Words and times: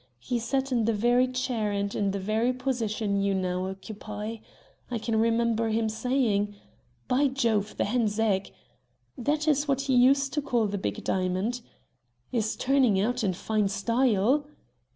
He 0.17 0.39
sat 0.39 0.71
in 0.71 0.85
the 0.85 0.95
very 0.95 1.27
chair 1.27 1.71
and 1.71 1.93
in 1.93 2.09
the 2.09 2.17
very 2.17 2.51
position 2.53 3.21
you 3.21 3.35
now 3.35 3.67
occupy. 3.67 4.37
I 4.89 4.97
can 4.97 5.15
remember 5.19 5.69
him 5.69 5.89
saying: 5.89 6.55
'By 7.07 7.27
jove! 7.27 7.77
the 7.77 7.85
hen's 7.85 8.17
egg' 8.19 8.51
that 9.15 9.47
is 9.47 9.67
what 9.67 9.81
he 9.81 9.93
used 9.95 10.33
to 10.33 10.41
call 10.41 10.65
the 10.65 10.79
big 10.79 11.03
diamond 11.03 11.61
'is 12.31 12.55
turning 12.55 12.99
out 12.99 13.23
in 13.23 13.33
fine 13.33 13.67
style.' 13.67 14.47